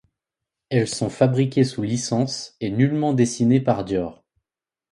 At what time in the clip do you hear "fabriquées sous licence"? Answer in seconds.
1.11-2.55